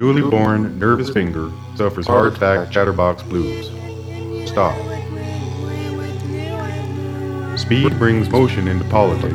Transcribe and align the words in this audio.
Newly 0.00 0.22
born, 0.22 0.78
nervous 0.78 1.10
finger 1.10 1.50
suffers 1.74 2.06
heart 2.06 2.32
attack, 2.32 2.70
chatterbox 2.70 3.20
blues. 3.24 3.66
Stop. 4.48 4.76
Speed 7.58 7.98
brings 7.98 8.30
motion 8.30 8.68
into 8.68 8.84
politics. 8.90 9.34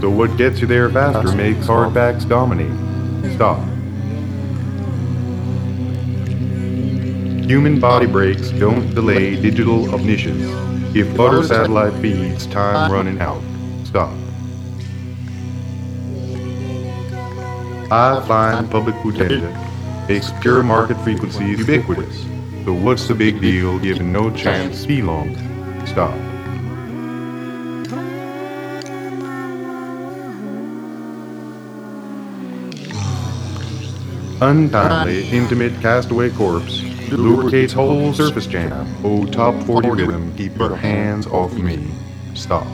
So 0.00 0.08
what 0.08 0.34
gets 0.38 0.62
you 0.62 0.66
there 0.66 0.88
faster 0.88 1.36
makes 1.36 1.66
hardbacks 1.66 2.26
dominate. 2.26 2.72
Stop. 3.34 3.58
Human 7.46 7.78
body 7.78 8.06
breaks 8.06 8.50
don't 8.52 8.94
delay 8.94 9.38
digital 9.42 9.94
omniscience. 9.94 10.96
If 10.96 11.14
butter 11.14 11.42
satellite 11.42 11.92
feeds, 12.00 12.46
time 12.46 12.90
running 12.90 13.20
out. 13.20 13.42
Stop. 13.84 14.14
I 17.92 18.24
find 18.26 18.70
public 18.70 18.94
utopia 19.04 19.71
makes 20.08 20.32
pure 20.40 20.62
market 20.62 20.96
frequencies 20.98 21.58
ubiquitous. 21.58 22.22
So 22.64 22.72
what's 22.72 23.08
the 23.08 23.14
big 23.14 23.40
deal 23.40 23.78
given 23.78 24.12
no 24.12 24.30
chance 24.30 24.82
to 24.82 24.88
be 24.88 25.02
long? 25.02 25.36
Stop. 25.86 26.14
Untimely, 34.40 35.28
intimate 35.30 35.72
castaway 35.80 36.30
corpse 36.30 36.82
lubricates 37.12 37.72
whole 37.72 38.12
surface 38.12 38.46
jam. 38.46 38.86
Oh, 39.04 39.24
top 39.26 39.54
40 39.64 39.90
rhythm, 39.90 40.34
keep 40.36 40.56
your 40.56 40.76
hands 40.76 41.26
off 41.26 41.52
me. 41.54 41.90
Stop. 42.34 42.66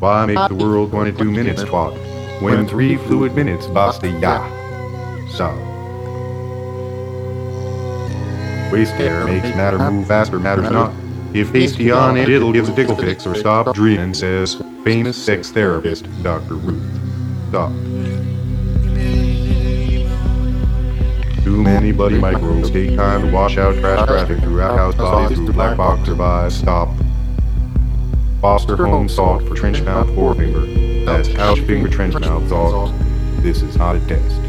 Why 0.00 0.26
make 0.26 0.48
the 0.48 0.54
world 0.54 0.90
22 0.90 1.30
minutes 1.30 1.62
twat? 1.62 2.13
When 2.40 2.66
three 2.66 2.96
fluid 2.96 3.34
minutes 3.34 3.66
basta 3.66 4.08
ya. 4.08 4.44
Stop. 5.28 5.54
Waste 8.72 8.94
air 8.94 9.24
makes 9.24 9.48
matter 9.56 9.78
move 9.78 10.08
faster, 10.08 10.40
matters 10.40 10.70
not. 10.70 10.92
If 11.32 11.50
hasty 11.50 11.90
on 11.90 12.16
it, 12.16 12.28
it'll 12.28 12.52
give 12.52 12.68
a 12.68 12.74
tickle 12.74 12.96
fix 12.96 13.26
or 13.26 13.34
stop 13.34 13.74
dreaming, 13.74 14.14
says 14.14 14.60
famous 14.84 15.16
sex 15.16 15.50
therapist 15.50 16.06
Dr. 16.22 16.54
Ruth. 16.54 16.82
Stop. 17.48 17.72
Too 21.44 21.62
many 21.62 21.92
bloody 21.92 22.18
microbes 22.18 22.70
take 22.70 22.96
time 22.96 23.22
to 23.22 23.32
wash 23.32 23.58
out 23.58 23.74
trash 23.76 24.06
traffic 24.06 24.40
throughout 24.40 24.78
house 24.78 24.94
bodies 24.94 25.38
through 25.38 25.52
black 25.52 25.76
box 25.76 26.08
or 26.08 26.14
by 26.14 26.48
stop. 26.48 26.88
Foster 28.44 28.76
home 28.76 29.08
salt 29.08 29.42
for 29.48 29.54
trench 29.54 29.80
mouth 29.80 30.14
forefinger. 30.14 30.66
That's 31.06 31.28
couch 31.28 31.60
finger 31.60 31.88
trench 31.88 32.12
mouth 32.12 32.46
salt. 32.46 32.92
This 33.36 33.62
is 33.62 33.78
not 33.78 33.96
a 33.96 34.00
test. 34.00 34.43